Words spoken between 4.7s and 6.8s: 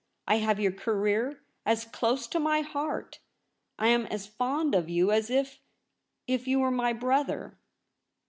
of you as if— if you were